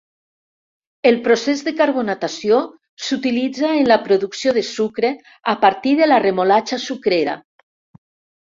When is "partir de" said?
5.67-6.11